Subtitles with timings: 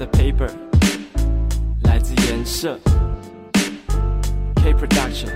[0.00, 0.48] 的 paper
[1.84, 2.78] 来自颜色
[4.56, 5.28] K production，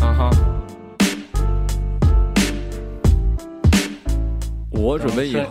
[0.00, 0.30] 嗯哼，
[4.70, 5.46] 我准备以后。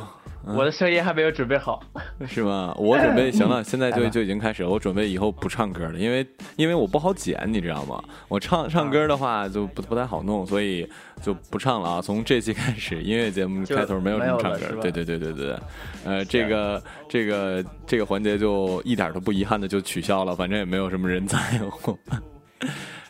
[0.48, 1.84] 我的声音还没有准备好，
[2.28, 2.76] 是吗？
[2.78, 4.70] 我准备行了，现在就就已经开始了。
[4.70, 6.26] 我准备以后不唱歌了，因为
[6.58, 8.04] 因为我不好剪，你知道吗？
[8.28, 10.88] 我唱唱歌的话就不不太好弄，所以
[11.22, 12.02] 就不唱了啊。
[12.02, 15.56] 从这期开始，音乐节目开头没有什么唱歌，对对对对对，
[16.04, 21.38] 呃，这个这个这个环节就一点都不遗憾的就取消了，反正也没有什么人在
[21.72, 21.98] 乎。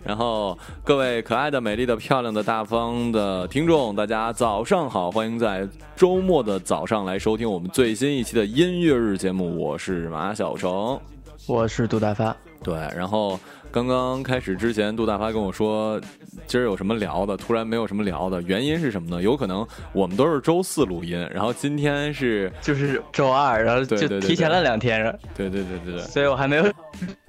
[0.04, 5.12] 然后，各位可爱的、美丽的、漂亮的、大方的听众，大家早上好！
[5.12, 9.60] 欢迎在周末的早上来收听我们最新一期的音乐日节目。
[9.60, 11.00] 我是马小成，
[11.48, 12.36] 我是杜大发。
[12.64, 13.38] 对，然后
[13.72, 16.00] 刚刚开始之前，杜大发跟我说，
[16.48, 17.36] 今儿有什么聊的？
[17.36, 19.22] 突然没有什么聊的，原因是什么呢？
[19.22, 25.04] 有可能我们都是周四录音，然后今天是就是周二，然后就提前了两天。
[25.36, 26.64] 对对对对对，所以我还没有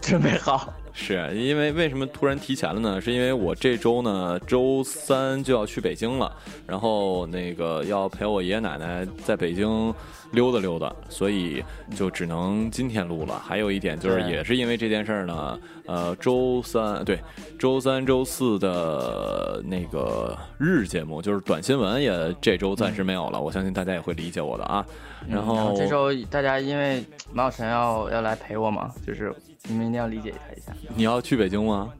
[0.00, 0.72] 准备好。
[0.92, 3.00] 是因为为什么突然提前了呢？
[3.00, 6.30] 是因为我这周呢，周三就要去北京了，
[6.66, 9.94] 然后那个要陪我爷爷奶奶在北京
[10.32, 11.62] 溜达溜达，所以
[11.94, 13.38] 就只能今天录了。
[13.38, 17.18] 还有一点就是，也是因为这件事儿呢，呃，周三对，
[17.58, 23.40] 周三、周四的那个日节目就是短新闻也这周暂时没有了。
[23.40, 24.84] 我相信大家也会理解我的啊。
[25.28, 29.32] 然后这周大家因为马小晨要要来陪我嘛，就是。
[29.68, 30.72] 你们一定要理解他一下。
[30.94, 31.92] 你要去北京吗？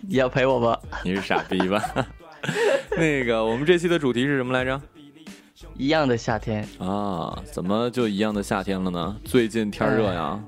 [0.00, 0.78] 你要陪我吗？
[1.04, 1.82] 你是傻逼吧？
[2.96, 4.80] 那个，我们这期的主题是什么来着？
[5.76, 7.36] 一样的夏天啊？
[7.44, 9.16] 怎么就一样的夏天了呢？
[9.24, 10.42] 最近天热呀。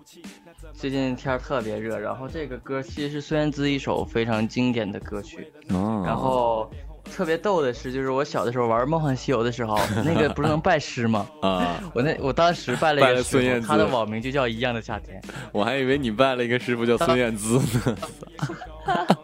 [0.72, 5.52] 最近天特别热，然后这个歌其实是孙燕姿一首非常经典的歌曲。
[5.70, 6.02] 哦。
[6.04, 6.70] 然后。
[7.14, 11.26] 特别逗的是，就是我小的时候玩《梦幻西游》的时候， 那个不是能拜师吗？
[11.42, 11.80] 啊！
[11.94, 15.20] 我那我当时拜了一个孙燕姿，他的网名就叫一样的夏天。
[15.52, 17.96] 我还以为你拜了一个师傅叫孙燕姿呢。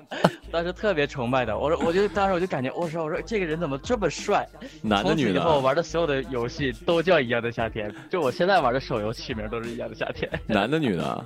[0.50, 4.46] 当时特别崇拜的，我说，我就当时我就感觉，我说，我说这个人怎么这么帅？
[4.82, 5.36] 男的女的？
[5.36, 10.30] 以后玩的所有的游戏都叫一样的夏天，就我现在玩的手游起名都是一样的夏天。
[10.46, 11.24] 男的女的？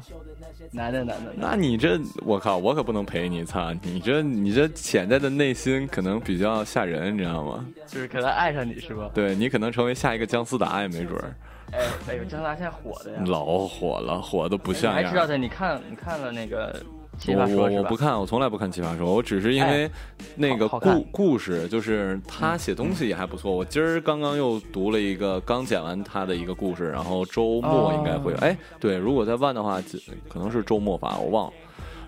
[0.73, 1.33] 男的男的。
[1.37, 3.73] 那你这，我靠，我可不能陪你，擦！
[3.83, 7.67] 你这你这潜在的内心可能比较吓人，你知道吗？
[7.87, 9.11] 就是可能爱上你是吧？
[9.15, 11.35] 对你可能成为下一个姜思达也没准儿。
[11.73, 11.79] 哎
[12.09, 13.23] 哎呦，姜思达现在火的呀！
[13.27, 15.03] 老火了，火的不像样。
[15.03, 15.37] 还知道的？
[15.37, 16.81] 你看你看了那个？
[17.29, 19.91] 我我不看，我从来不看《奇葩说》，我只是因为
[20.37, 23.51] 那个故故事，就是他写东西也还不错。
[23.51, 28.39] 我今儿刚刚又读了一个，刚讲完他的一个故事，然后周末应该会有。
[28.39, 29.83] 哎，对，如果在万的话，
[30.29, 31.53] 可能是周末吧，我忘了。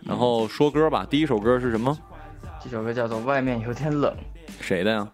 [0.02, 1.96] 然后说歌吧，第一首歌是什么？
[2.62, 4.12] 这首歌叫做《外面有点冷》，
[4.60, 5.08] 谁的呀？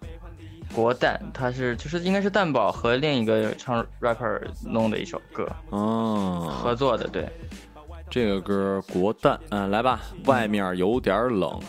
[0.75, 7.29] 国蛋，他是就是应该是蛋宝和另一个唱 rapper 弄的一首歌，哦，合作的，对。
[8.15, 11.61] 这个歌国蛋，嗯，来吧，外面有点冷。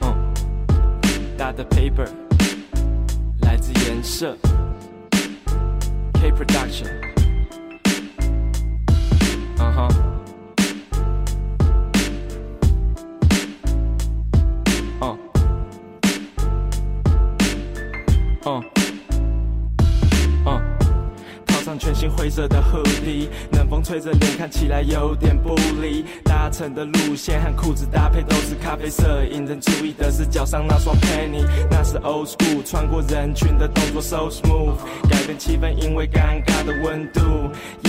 [0.00, 0.34] 嗯，
[1.38, 2.08] 大的 paper
[3.42, 4.36] 来自颜色
[6.14, 6.90] ，K production，
[9.60, 10.07] 嗯哼。
[21.98, 26.04] 新灰色的 hoodie，冷风吹着脸，看起来有点不离。
[26.22, 34.76] 搭乘的路线和裤子搭配都是咖啡色，引人注意的是脚上那双 penny，那是 old school，穿过人群的动作 so smooth，
[35.10, 37.20] 改变气氛，因为尴尬的温度，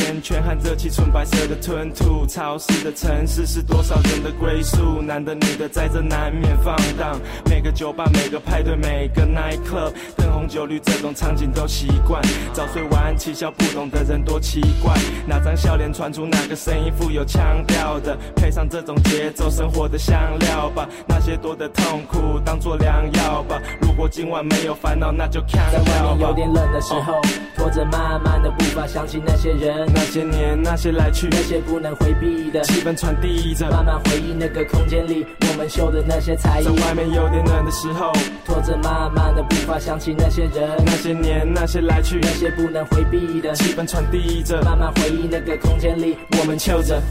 [0.01, 2.25] 烟圈和热气，纯白色的吞吐。
[2.25, 7.19] 潮湿的城市是多少人的归宿，男的女的在这难免放荡。
[7.45, 12.19] 每个酒吧，每个派对，每个 night club，灯红酒绿这种场景都习惯。
[12.53, 14.93] 早睡晚起，笑不懂的人多奇怪。
[15.27, 20.89] 哪张笑脸传出哪个声音富有腔调的，配上这种节奏，生活的香料吧。
[21.07, 23.61] 那些多的痛苦当做良药吧。
[23.79, 27.21] 如果今晚没有烦恼，那就看在外面有点冷的时候，
[27.55, 36.63] 拖着慢慢的步伐，想起那些人，那些年，那些来去，那些不能回避的气氛传递着，慢慢回忆那个空间里我们秀的那些才艺。
[36.63, 38.11] 在外面有点冷的时候，
[38.45, 47.01] 拖着慢慢的步伐，想起那些人，那些年，那些来去，那些不能回避的气氛传递着，慢慢回忆那个空间里我们笑着。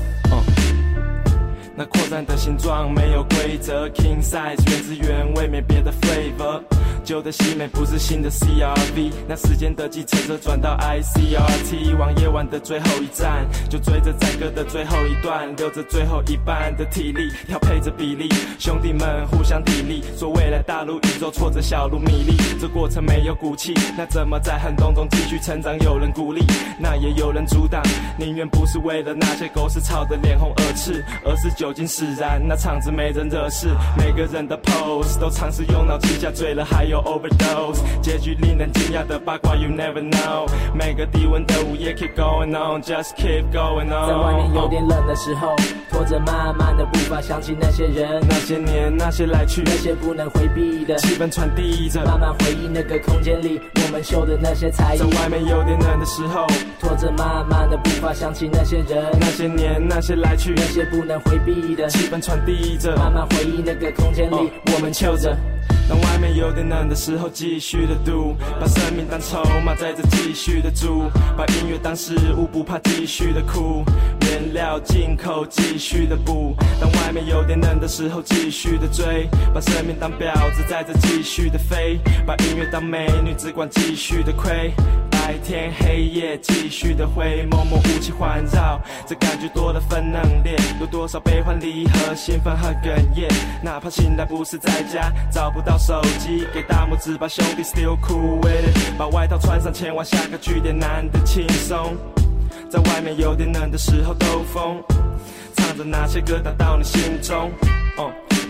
[1.79, 6.61] 那扩散的形状没有规则，King size 原汁原味，没别的 flavor。
[7.05, 18.29] 旧的西美不是新的 CRV，那时间的计程车转到 ICRT，往夜晚的最后一站，就追着载歌的最后一段，留着最后一半的体力，调配着比例，
[18.59, 25.79] 兄弟们互相砥砺，说未来大陆宇宙挫折小路米粒，这过程没有骨气，那怎么在寒冬中继续成长？
[25.79, 26.45] 有人鼓励，
[26.79, 27.81] 那也有人阻挡，
[28.19, 36.99] 宁愿不是为了那些狗屎吵得脸红耳赤，而是酒酒精使然，那场子没人惹事，每个人的 pose 都尝试用脑气下醉了，还有。
[37.03, 40.47] overdose，结局令人惊讶的八卦，you never know。
[40.75, 44.09] 每个低温的午夜，keep going on，just keep going on。
[44.09, 45.55] 在外面有点冷的时候，
[45.99, 50.95] 拖着慢慢的步伐，想起那些人，那些年，那些来去，那些不能回避的。
[50.99, 54.99] 气氛传递着，慢慢回忆那个空间里我们秀的那些才艺。
[54.99, 56.47] 在外面有点冷的时候，
[56.79, 61.89] 拖着慢慢的步伐，想起那些人，那些年，那些来去，那些不能回避的。
[61.89, 65.37] 气氛传递着，慢慢回忆那个空间里我们秀着。
[65.89, 73.83] 当外面有点冷的时候，继续的赌，把生命当筹码，在这继续的住，把音乐当食物，不怕继续的哭，
[74.23, 76.55] 原料进口，继续的补。
[76.79, 84.73] 当外面有点冷的时候，继续的追，把生命当婊子，在这继续的飞，把音乐当美女，只管继续的亏。
[85.29, 93.29] 白天黑夜继续的回，默默雾气环绕，这感觉多了分冷冽，有多少悲欢离合，兴奋和哽咽。
[93.63, 101.95] 哪怕醒来不是在家，找不到手机，给大拇指把兄弟 still cool with it，把外套穿上，前往下个据点，难得轻松。
[102.71, 104.83] 在外面有点冷的时候兜风，
[105.57, 107.51] 唱着那些歌打到你心中。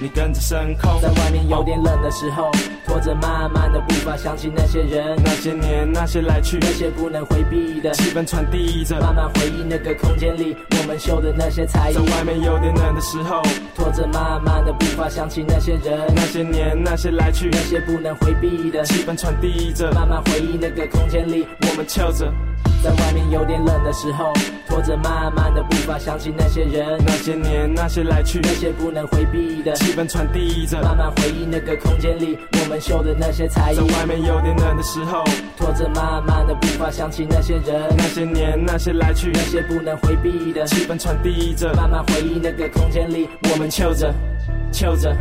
[0.00, 2.52] 你跟着升空，在外面有点冷的时候，
[2.86, 7.90] 拖着慢慢的步伐，想起那些人，那些年，那些来去，那些不能回避的。
[7.94, 11.94] 气氛传递着，慢慢回忆那个空间里我们秀的那些才艺。
[11.94, 13.42] 在外面有点冷的时候，
[13.74, 18.84] 拖着慢慢的步伐，想起那些人，那些年，那些来去，那些不能回避的。
[18.84, 22.32] 气氛传递着，慢慢回忆那个空间里我们翘着。
[22.82, 24.32] 在外面有点冷的时候，
[24.68, 33.76] 拖着慢慢的步伐，想起那些人，那些年，那些来去，那些不能回避的气氛传递着，慢慢回忆那个空间里我们秀的那些才艺。
[33.76, 35.24] 在外面有点冷的时候，
[35.56, 44.14] 拖着慢慢的步伐，想起那些人，那些年，那些来去，那些不能回避的气氛传递着，慢慢回忆那个空间里我们秀着，
[44.72, 45.16] 秀着。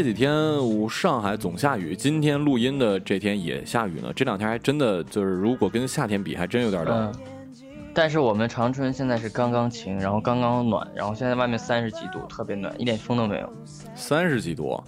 [0.00, 0.32] 这几天
[0.88, 4.10] 上海总下雨，今天录音的这天也下雨呢。
[4.16, 7.12] 这两天还真的就是，如果跟夏天比，还真有点冷。
[7.92, 13.52] 但是我们长春现在是刚刚晴，然后刚刚暖，然后现在外面三十几度，特别暖，一点风都没有。
[13.94, 14.82] 三十几度，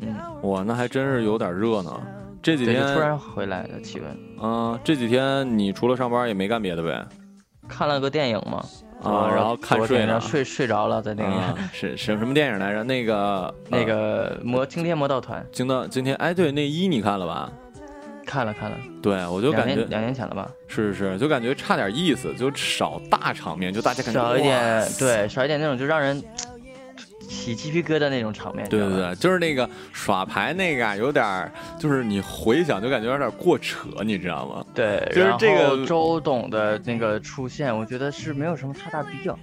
[0.00, 1.92] 嗯，哇，那还真是有点热呢。
[2.42, 4.18] 这几天突然回来的气温。
[4.42, 7.06] 嗯，这几天你除了上班也没干别的呗？
[7.68, 8.64] 看了个电影嘛。
[9.02, 11.30] 啊，然后看睡了，睡睡着了在那个
[11.72, 12.82] 是是什么电影来着？
[12.84, 17.50] 那个 那个魔惊天魔盗团，惊到今天哎，对，那一你看了吧？
[18.26, 20.50] 看了看了，对我就感觉两年前了吧？
[20.66, 26.22] 是是是，就感觉差点意思，就少大场面，就大家感觉少一点，对，少一点那种就让人
[27.28, 28.68] 起鸡皮疙瘩那种场面。
[28.68, 34.64] 对对对，就是那个耍牌那个，有点就是你回想就感觉有点过扯，你知道吗？
[34.74, 39.38] 对，就是这个周董的那个出现，我觉得是没有什么太大必要。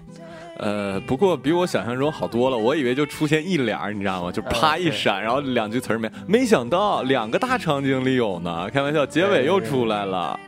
[0.58, 2.58] 呃，不过比我想象中好多了。
[2.58, 4.32] 我以为就出现一脸你知道吗？
[4.32, 6.10] 就啪一闪，然后两句词儿没。
[6.26, 10.40] 没想到两个大场景里有呢，开玩笑，结尾又出来了，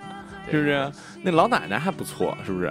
[0.50, 0.89] 是不是？
[1.22, 2.67] 那老奶奶还不错，是不是？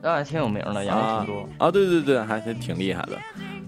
[0.00, 1.70] 老奶奶挺有名的，演的挺多啊。
[1.70, 3.18] 对对对，还挺厉害的。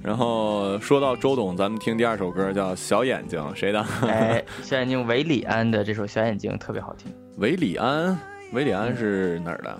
[0.02, 3.80] 然后说到周董，咱们听第二首歌叫《小眼睛》，谁的？
[4.02, 7.12] 哎，小眼睛，韦礼安的这首《小眼睛》特别好听。
[7.36, 8.18] 韦礼安，
[8.52, 9.78] 韦礼安是哪儿的？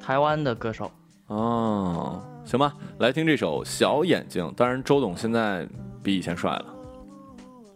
[0.00, 0.90] 台湾的歌手。
[1.26, 2.22] 哦。
[2.44, 4.44] 行吧，来听这首《小眼睛》。
[4.54, 5.66] 当然，周董现在
[6.02, 6.64] 比以前帅了，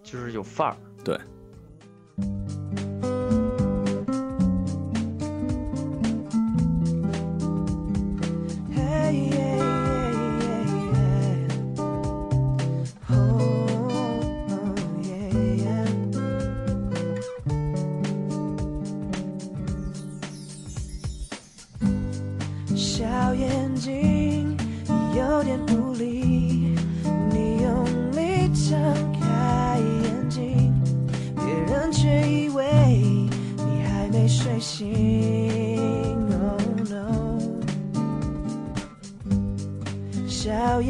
[0.03, 0.77] 就是有范儿。
[1.05, 1.17] 对。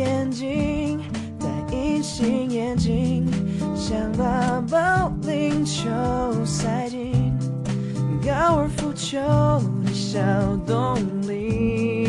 [0.06, 1.00] 眼睛
[1.40, 1.46] 戴
[1.76, 3.26] 隐形眼镜，
[3.74, 5.88] 想把保龄球
[6.44, 7.32] 塞进
[8.24, 9.18] 高尔夫球
[9.84, 10.18] 的小
[10.64, 10.96] 洞
[11.28, 12.05] 里。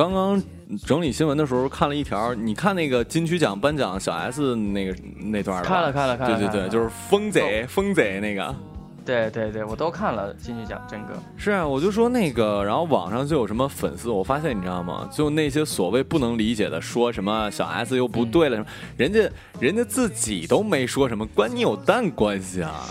[0.00, 0.42] 刚刚
[0.86, 8.56] 整理新闻的时候看了一条，你看那个金曲奖颁奖小 S 那个那段了看了看了看了，对对对，就是疯贼疯贼那个，
[9.04, 11.12] 对对对，我都看了金曲奖真哥。
[11.36, 15.06] 是啊，我就说那个，然后网上就有什么粉丝，我发现你知道吗？
[15.12, 19.28] 就那些所谓不能理解的，说什么小 S 又不对了什么，人家
[19.60, 22.86] 人家自己都没说什么，关你有蛋关系啊！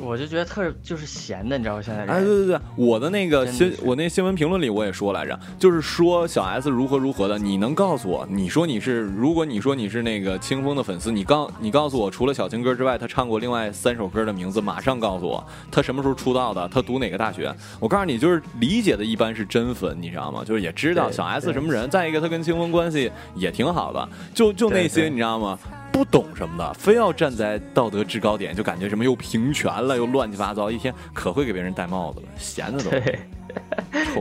[0.00, 1.82] 我就觉得特就是闲的，你知道吗？
[1.82, 8.26] 现在哎，对对对，我的那个新，我那新闻评论里我也说来着，就是说小 S 如何如何的，你能告诉我？
[8.30, 16.68] 你说你是，如果你说你是那个清风的粉丝，你告你告诉我，除了小情歌之外，他唱过另外三首歌的名字，马上告诉我，他什么时候出道的？
[16.68, 17.54] 他读哪个大学？
[17.80, 20.42] 我告诉你，就是理解的一般是真粉，你知道吗？
[20.44, 21.88] 就是也知道小 S 什么人。
[21.90, 25.58] 再一个，他跟清风关系也挺好的，就就那些你知道吗？
[25.98, 32.90] 不懂什么的，非要站在道德制高点，就感觉什么又平权了，又乱七八糟，一天可会给别人戴帽子了，闲的都。
[32.90, 33.18] 对。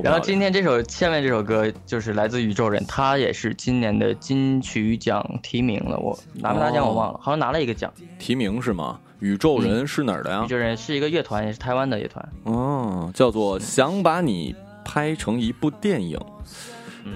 [0.03, 7.93] 然后今天这首下面这首歌就是来自宇宙人，他也是今年的金曲奖提名了，我拿没拿奖我忘了，好像拿了一个奖。
[8.17, 8.99] 提名是吗？
[9.19, 10.45] 宇宙人是哪儿的呀？
[10.45, 12.27] 宇宙人是一个乐团，也是台湾的乐团。
[12.45, 16.19] 哦，叫做想把你拍成一部电影。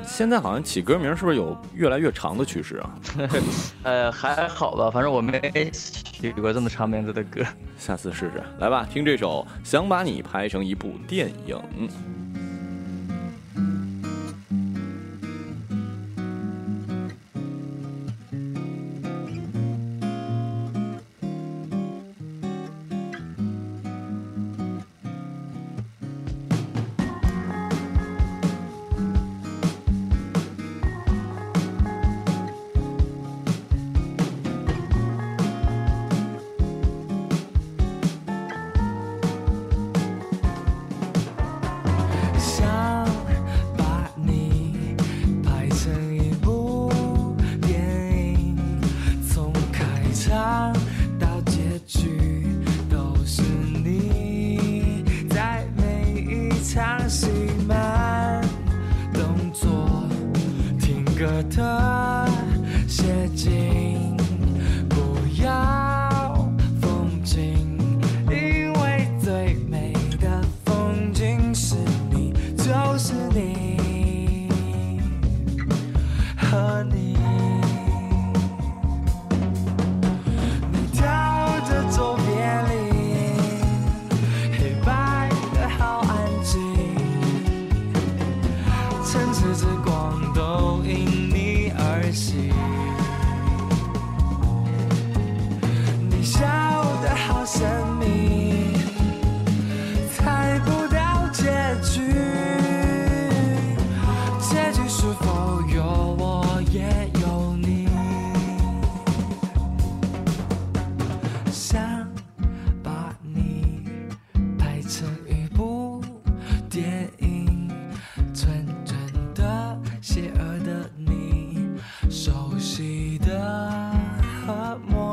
[0.03, 2.89] 现在好像起歌名是不是有越来越长的趋势啊？
[3.83, 7.43] 呃，还好吧，反正我没起过这么长名字的歌。
[7.77, 11.55] 下次试试，来吧，听这首《想把你拍成一部电影》。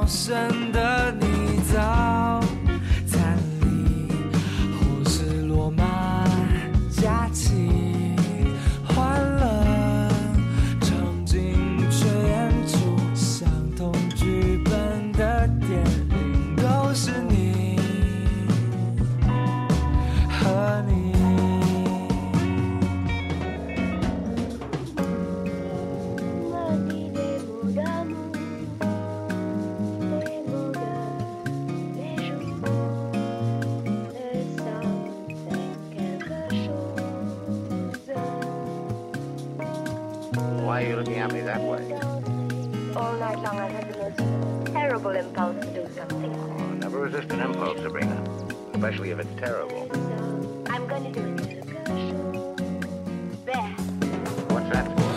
[0.08, 1.07] 深的
[48.78, 49.88] Especially if it's terrible.
[49.92, 51.66] So I'm going to do it.
[53.44, 53.56] There.
[54.50, 55.08] What's that for?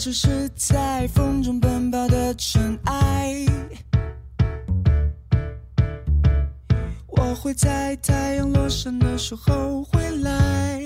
[0.00, 3.44] 只是在风中奔跑的尘埃，
[7.08, 10.82] 我会在太阳落山的时候回来。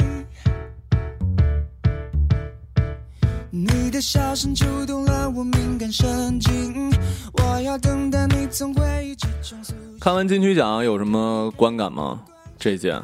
[3.53, 6.91] 你的笑声触动了我敏感神经，
[7.35, 9.77] 我要等待你从回忆之中苏醒。
[10.01, 12.21] 看完金曲奖有什么观感吗？
[12.59, 13.01] 这届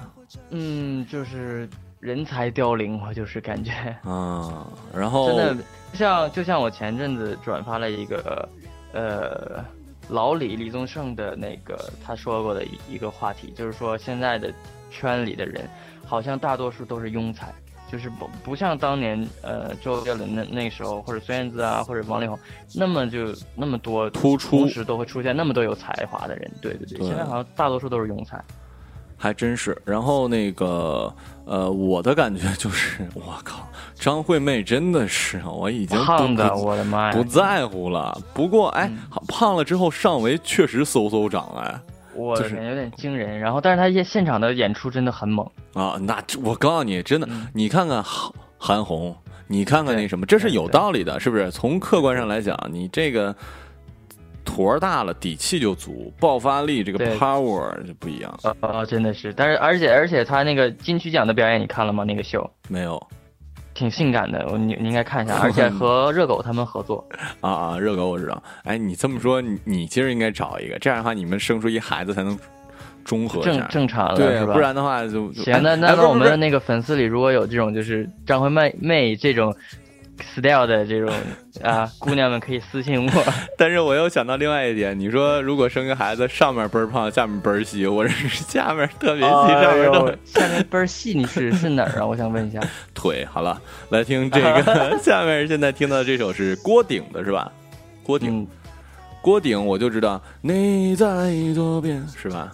[0.51, 1.71] 嗯，就是
[2.01, 8.49] 人才凋零，我就是感觉啊，然后真的像就像我前阵子转发了一个
[8.93, 9.65] 呃
[10.09, 14.53] 老李李宗盛的那个他说过的一一个话题，就是说现在的
[14.91, 15.69] 圈里的人
[16.05, 17.53] 好像大多数都是庸才。
[17.91, 22.39] 就是不不像当年呃周杰伦那那时候，或者孙燕姿啊，或者王力宏，
[22.73, 26.49] 那么就那么多突出同时都会出现那么多有才华的人。
[26.63, 28.41] 对对对，对现在好像大多数都是庸才。
[29.23, 29.77] 还真是。
[29.85, 37.13] 然后那个呃，我的感觉就是，我靠，张惠妹真的是，我已经胖的，我的妈呀！
[37.13, 38.19] 不在乎了。
[38.33, 38.91] 不过哎，
[39.29, 41.79] 胖了之后上围确实嗖嗖长哎。
[42.13, 43.39] 就是我的天，有点惊人。
[43.39, 45.49] 然后，但是他现现场的演出真的很猛。
[45.75, 49.15] 啊，那我告诉你，真的，嗯你看看韩韩红，
[49.47, 51.51] 你看看那什么，这是有道理的，是不是？
[51.51, 53.35] 从客观上来讲，你这个
[54.51, 58.39] 坨儿大了，底气就足，爆发力这个 power 就不一样。
[58.43, 62.03] 呃呃，真的是，但是而且而且他那个金曲奖的表演你看了吗？
[62.05, 63.01] 那个秀没有
[63.75, 67.07] 挺性感的，我你你应该看一下， 而且和热狗他们合作。
[67.41, 68.43] 啊啊，热狗我知道。
[68.65, 72.37] 哎，你这么说，你你今儿应该找一个，这样的话你们生出一孩子才能
[73.05, 73.65] 中和正。
[73.69, 79.55] 正常了对，不然的话就就行，那哎那我们的那个粉丝里如果有这种就是张惠妹妹这种
[80.23, 81.13] style 的这种
[81.63, 83.25] 啊姑娘们，可以私信我。
[83.59, 92.07] 但是我又想到另外一点，你说如果生个孩子，上面倍儿胖，下面倍儿细，我这是下面特别细，上哎面下面倍儿细，你是是哪儿啊？
[92.07, 92.61] 我想问一下。
[92.95, 93.25] 腿。
[93.25, 97.51] 好了，来听这个， 下面现在听到的这首是郭顶的是吧？
[98.03, 98.47] 郭顶，嗯，
[99.23, 102.51] 郭顶，我就知道你在左边是吧？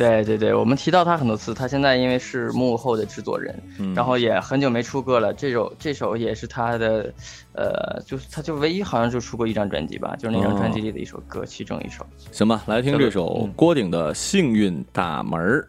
[0.00, 5.34] 对对对，我们提到他很多次，他现在因为是幕后的制作人，嗯然后也很久没出歌了。
[5.34, 7.12] 这首这首也是他的，
[7.52, 12.06] 呃，就是他就唯一好像就出过一张专辑吧，就是那张专辑里的一首歌，其中一首。
[12.32, 15.68] 行吧，来听这首嗯郭顶的《幸运大门儿》。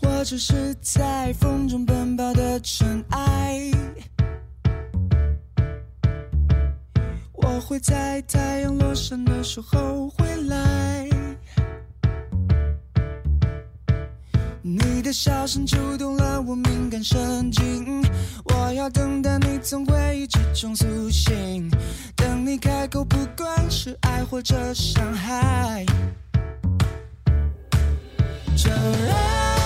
[0.00, 3.68] 我只是在风中奔跑的尘埃，
[7.58, 11.08] 我会在太阳落山的时候回来。
[14.62, 18.00] 你的笑声触动了我敏感神经，
[18.44, 21.68] 我要等待你从回忆之中苏醒，
[22.14, 25.84] 等你开口，不管是爱或者伤害。
[28.56, 29.57] 这让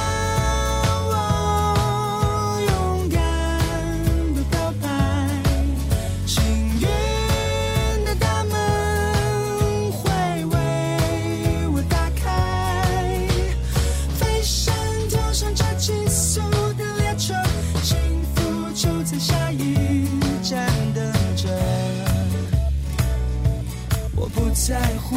[24.64, 25.16] 在乎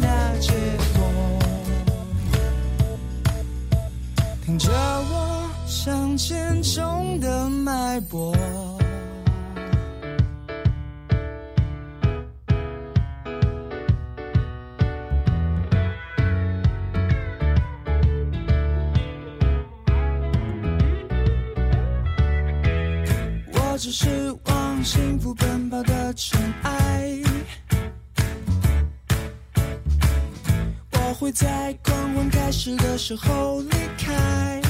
[0.00, 0.50] 那结
[0.92, 1.38] 果，
[4.44, 8.34] 听着我向前冲的脉搏。
[23.52, 24.32] 我只是
[24.84, 27.22] 幸福奔跑的尘埃。
[30.92, 34.60] 我会在狂欢开始的时候离开。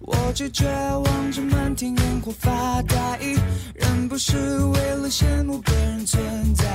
[0.00, 3.18] 我拒绝望着满天烟火发呆，
[3.74, 6.66] 人不是为了羡慕别人存在，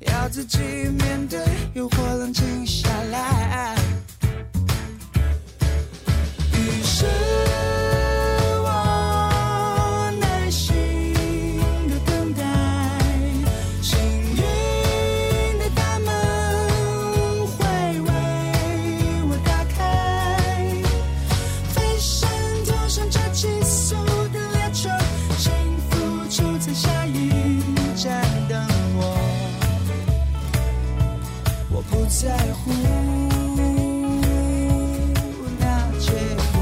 [0.00, 1.38] 要自己面对
[1.74, 3.76] 诱惑，冷静下来。
[6.52, 7.06] 于是
[32.66, 32.70] 在
[35.32, 35.64] 乎那
[35.98, 36.10] 结
[36.52, 36.56] 果，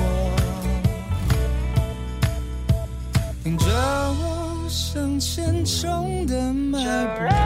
[3.44, 6.82] 听着我向前冲的脉
[7.18, 7.41] 搏。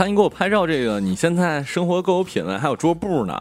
[0.00, 3.38] 看你给我拍照这个，你现在生活够有品味，还有桌布呢。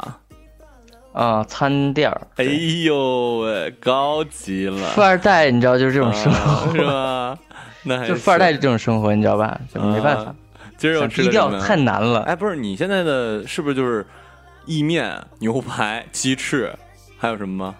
[1.13, 7.38] 啊，餐垫儿，哎呦喂，高级了，富二代，你知道就是这种生啊活，是吧？
[7.84, 9.58] 那还就富二代行这种生活，你知道吧？
[9.74, 10.36] 就没办法啊，
[10.76, 12.24] 今儿又想低调太难了。
[12.24, 14.06] 哎，不是，你现在的是不是就是
[14.65, 16.69] 意面、牛排、鸡翅，
[17.17, 17.76] 还有什么吗？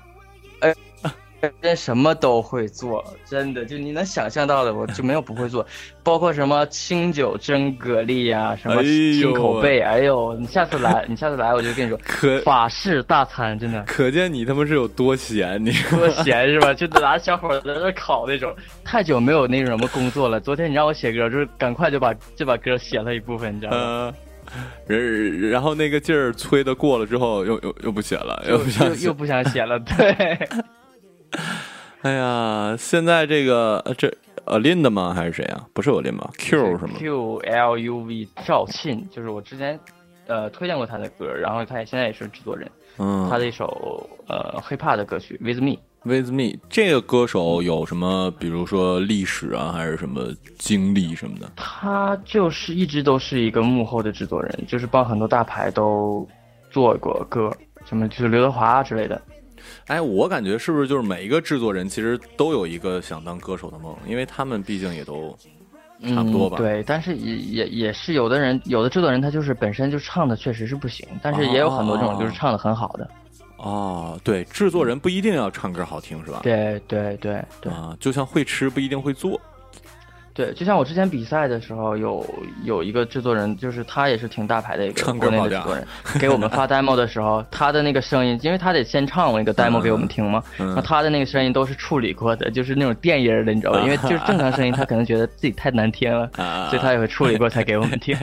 [1.62, 5.65] 真什么都会做，真的，就你能想象到的，我就没有不会做，
[6.04, 16.73] 包括什么清酒蒸蛤蜊呀、什么清口贝，哎呦，你下次来，你下次来，我就跟你说， 可法式大餐真的可见你他妈是有多闲，你多闲是吧？
[16.73, 18.54] 就拿小火在那烤那种。
[18.84, 23.78] 太久没有那种什么工作了，昨天你让我写歌，就是赶快就把就把歌写了一部分，你知道吗？
[23.78, 24.13] 呃，
[24.88, 29.13] 然然后那个劲儿催的过了之后，又又又不写了，又又又。
[29.13, 30.39] 不想写了，对。
[32.02, 34.12] 哎呀，现在这个呃这
[34.46, 35.13] Alinda 吗？
[35.13, 35.68] 还是谁啊？
[35.74, 39.80] 不是 Alin 吧？Q 是吗？Q L U V 赵沁，就是我之前
[40.28, 45.72] 呃推荐过他的歌，然后他也现在也是制作人，嗯，他的一首呃 hiphop 的歌曲《With Me》。
[46.04, 51.52] With Me 这个歌手有什么，比如说历史啊，还是什么经历什么的？
[51.58, 56.26] 他就是一直都是一个幕后的制作人，就是帮很多大牌都
[56.72, 57.52] 做过歌，
[57.86, 59.22] 什么就是刘德华啊之类的。
[59.88, 65.38] 哎，我感觉是不是就是每一个制作人其实都有一个想当歌手的梦，因为他们毕竟也都
[66.04, 66.58] 差不多吧。
[66.58, 66.60] 嗯。
[66.60, 73.10] 对，但是也也也是有的人，有的制作人他就是本身就唱的确实是不行，但是也有很多这种就是唱的很好的。
[73.58, 76.39] 哦，对，制作人不一定要唱歌好听，是吧？
[76.43, 79.39] 对对对对啊，就像会吃不一定会做。
[80.39, 82.25] 对，就像我之前比赛的时候，有
[82.63, 85.86] 有一个制作人，就是他也是挺大牌的一个国内的制作人，
[86.17, 93.82] 给我们发 demo 的时候，他的那个声音，因为他得先唱那个 demo 给我们听嘛，嗯然后他的那个声音都是处理过的，就是那种电音儿的，你知道吧？
[93.82, 98.15] 因为 就是正常声音，他可能觉得自己太难听了，啊所以他也会处理过才给我们听。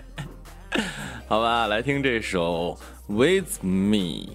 [1.28, 2.78] 好吧，来听这首
[3.12, 4.32] 《With Me》。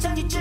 [0.00, 0.37] 没有场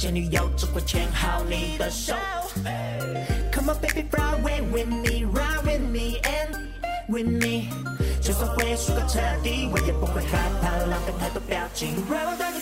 [0.00, 2.14] 前女友，只会牵好你的手。
[3.52, 4.40] Come on, baby, ride
[4.72, 6.56] with me, ride with me and
[7.06, 7.68] with me。
[8.22, 12.02] 就算会输个彻底，我也不会害怕浪费太多表情。
[12.10, 12.60] 让我带你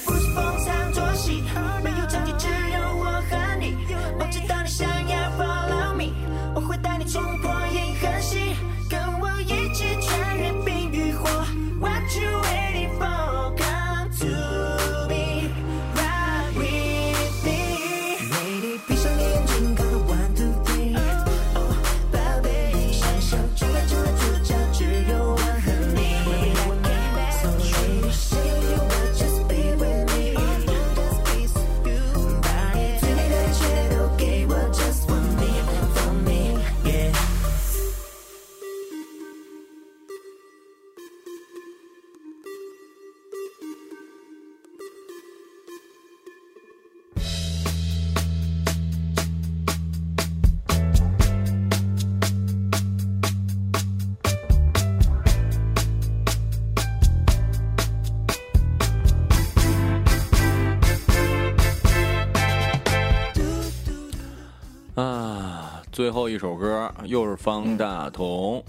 [65.99, 68.63] 最后一首歌又是方大同，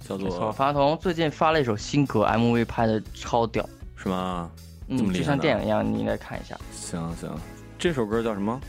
[0.00, 3.64] 叫做发童最近发了一首新歌，MV 拍的超屌，
[3.94, 4.50] 是吗？
[4.88, 6.58] 嗯，就像电影一样，你应该看一下。
[6.72, 7.30] 行行，
[7.78, 8.60] 这首歌叫什么？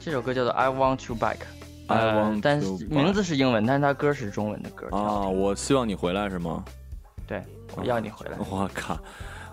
[0.00, 1.34] 这首歌叫做《I Want You Back》
[1.88, 4.88] ，I 呃 want，但是名字是英文，但是它歌是中文的歌。
[4.96, 6.64] 啊，我希望你回来是吗？
[7.26, 7.42] 对，
[7.76, 8.38] 我要你回来。
[8.48, 8.98] 我靠！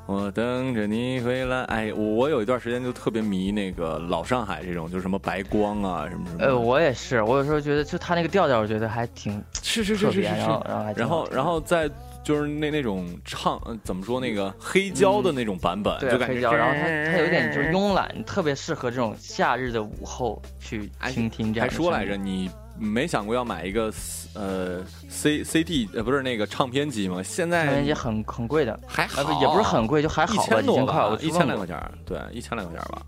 [0.09, 1.61] 我等着你回来。
[1.65, 6.43] 哎，我我有一段时间就特别迷那个老上海这种，就是什么白光啊，什么什么。
[6.43, 11.87] 呃，我也是，我有时候觉得就他那个调调，我觉得还挺是是，是是是是然后然后还挺然后好听的然后再
[12.23, 21.69] 就是那那种唱，呃怎么说那个黑胶的那种版本，对就感觉黑胶，然后它它有点就是慵懒，特别适合这种夏日的午后去哎倾听这样。
[21.69, 22.49] 还说来着，你
[22.79, 23.93] 没想过要买一个
[24.33, 27.21] 呃 C C D 呃不是那个唱片机吗？
[27.21, 33.01] 现在唱片机很很贵的，还好，也不是很贵，就还好吧，一千多块，一千来块钱儿，对，一千来块钱儿吧，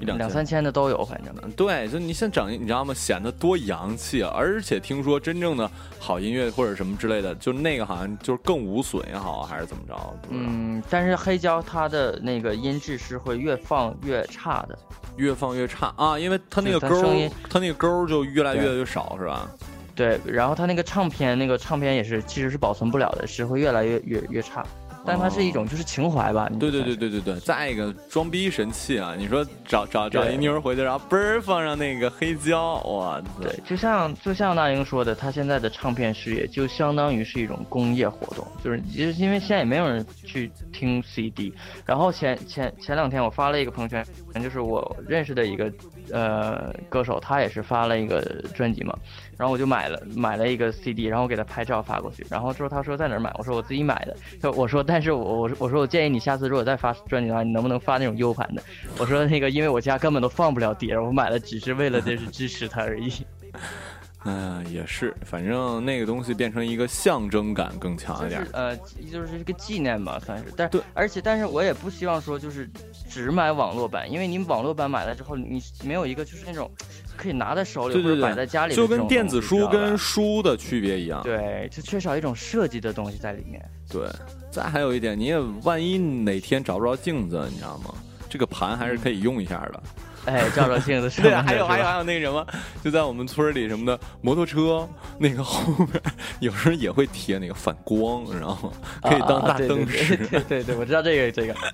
[0.00, 1.50] 一两两三千的都有，反正。
[1.52, 2.92] 对，就你先整，你知道吗？
[2.92, 4.32] 显得多洋气啊！
[4.34, 10.16] 而且听说真正的好音乐或者什么之类的，就那个好像就是更无损也好，还是怎么着？
[10.30, 14.78] 嗯，但是黑胶它的那个音质是会越放越差的。
[15.16, 19.48] 越放越差啊，因为它那个勾声音，它那个勾就越来越少，是吧？
[19.94, 24.66] 对，然后它那个唱片，那个唱片也是其实是保存不了的，是会越来越越越差。
[25.04, 26.48] 但它是一种就是情怀吧。
[26.58, 29.14] 对对对对对对，再一个装逼神器啊！
[29.16, 33.22] 你说找找找一妞回去，然后嘣儿放上那个黑胶，哇！
[33.40, 41.52] 对，就像就像那英说的，他现在的唱片事业就相当于是一种工业活动，就是就是因为现在也没有人去听 CD。
[41.84, 44.04] 然后前前前两天我发了一个朋友圈，
[44.42, 45.72] 就是我认识的一个。
[46.10, 48.20] 呃，歌手他也是发了一个
[48.54, 48.96] 专辑嘛，
[49.36, 54.06] 然后我就买了买了一个 CD，然后给他拍照发过去，然后之后他说在哪儿买，我说我自己买
[54.40, 58.62] 的，我说但是我我我说我建议你下次如果再发专辑的话，你能不能发那种 U 盘的？
[58.98, 63.12] 我说那个因为我家根本都放不了碟，我买了只是为了就是支持他而已。
[64.24, 68.74] 嗯，也是，反正那个东西变成一个象征感更强一点，呃，
[69.12, 70.46] 就是一个纪念吧，算是。
[70.56, 72.68] 但对，而且但是我也不希望说就是
[73.08, 76.70] 只买网络版，因为你网络版买了之后，你没有一个就是那种
[77.16, 81.22] 可以拿在手里或者摆在家里，就跟电子书跟书的区别一样。
[81.22, 83.62] 对，就缺少一种设计的东西在里面。
[83.90, 84.08] 对，
[84.50, 87.94] 再还有一点，你也万一哪天找不着镜子，你知道吗？
[88.30, 89.82] 这个盘还是可以用一下的。
[90.26, 91.22] 哎，照照镜子是。
[91.22, 92.46] 对，还有还有还有那个什么，
[92.82, 96.02] 就在我们村里什么的摩托车那个后面，
[96.40, 98.72] 有时候也会贴那个反光，然后
[99.02, 100.16] 可以当大灯使。
[100.16, 101.54] 对对对，我知道这个这个。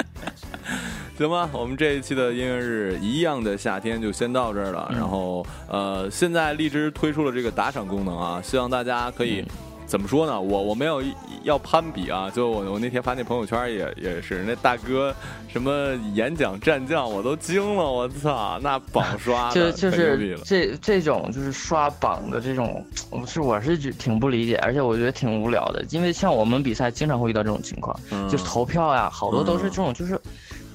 [1.16, 4.90] 行吧，我们这一期的音乐日一样的夏天就先到这儿了。
[4.90, 9.44] 然后呃，现在荔枝推出了这个打赏功能啊，希望大家可以。
[9.90, 10.40] 怎么说呢？
[10.40, 11.02] 我我没有
[11.42, 15.12] 要攀比啊，就我我那天发那朋友圈也也是那大哥
[15.48, 22.86] 什么演讲战将，我都惊了，我操，那榜刷 就就是这这种就是刷榜的这种，
[23.26, 27.98] 是我是挺不理解，而且我觉得挺无聊的，因为像我们比赛经常会遇到这种情况，
[28.30, 30.16] 就是投票呀，好多都是这种就是。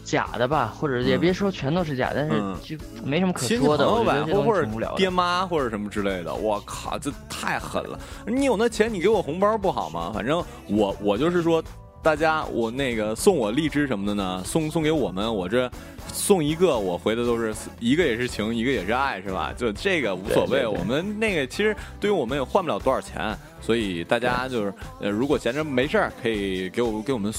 [0.05, 3.89] 假的吧，或者也别说全都是假，但是就没什么可说的。
[3.89, 7.99] 我觉得或者爹妈或者什么之类的，我靠，这太狠了！
[8.27, 10.11] 你有那钱，你给我红包不好吗？
[10.13, 11.63] 反正我我就是说，
[12.03, 15.69] 大家我那个送我荔枝什么的呢，送送给我们，我这
[16.13, 19.51] 送一个，我回的都是一个也是情，一个也是爱，是吧？
[19.57, 20.67] 就这个无所谓。
[20.67, 27.33] 我们那个其实对于我们也换不了多少钱，所以大家就是呃，如果闲着没事儿，可以给我给我们。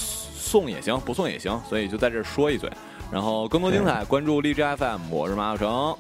[0.47, 2.71] 送也行，不送也行，所以就在这说一嘴。
[3.11, 5.97] 然后更多精彩，关注荔枝 FM，我是马小成，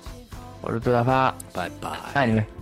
[0.61, 2.56] 我是杜大发，拜拜，爱你们。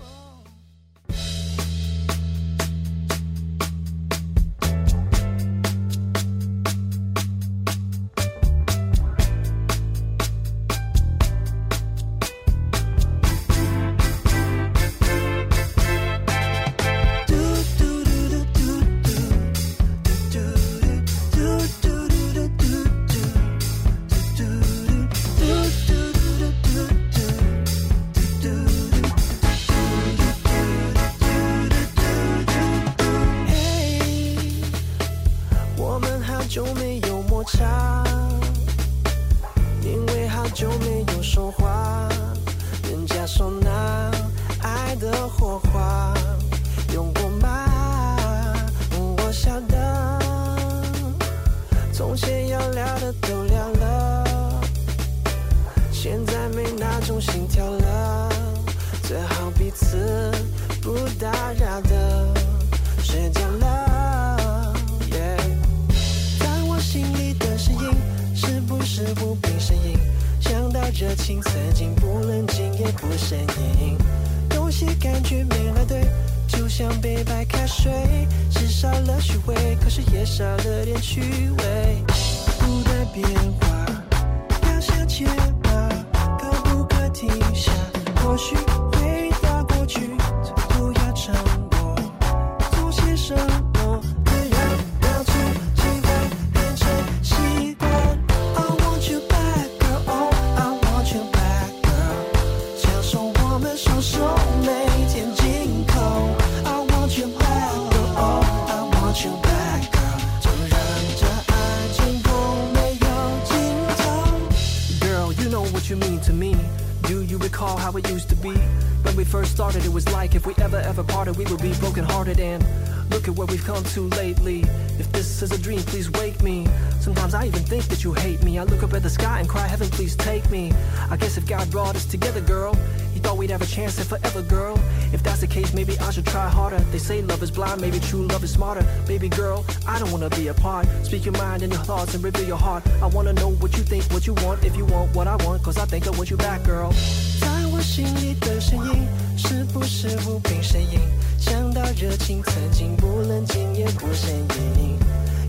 [116.25, 116.57] to me.
[117.03, 118.55] Do you recall how it used to be?
[119.03, 121.75] When we first started, it was like if we ever, ever parted, we would be
[121.75, 122.41] brokenhearted.
[122.41, 122.65] And
[123.11, 124.61] look at where we've come to lately.
[124.99, 126.67] If this is a dream, please wake me.
[127.01, 128.59] Sometimes I even think that you hate me.
[128.59, 130.73] I look up at the sky and cry, Heaven, please take me.
[131.11, 132.75] I guess if God brought us together, girl,
[133.24, 134.78] thought we'd have a chance at forever, girl.
[135.12, 136.80] If that's the case, maybe I should try harder.
[136.92, 138.84] They say love is blind, maybe true love is smarter.
[139.08, 140.88] Baby girl, I don't wanna be apart.
[141.04, 142.84] Speak your mind and your thoughts and reveal your heart.
[143.02, 145.62] I wanna know what you think, what you want, if you want what I want,
[145.64, 146.92] cause I think I want you back, girl.
[147.40, 151.00] 在我心里的声音，是不是无病呻吟？
[151.38, 154.28] 想到热情，曾经不冷静也不呻
[154.58, 154.98] 吟。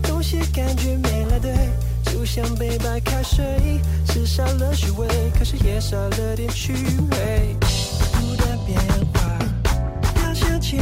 [0.09, 1.51] 有些感觉没了对，
[2.12, 5.06] 就像杯白开水，是少了虚伪，
[5.38, 7.56] 可是也少了点趣味。
[8.12, 8.78] 不断变
[9.12, 9.38] 化，
[10.24, 10.80] 要向前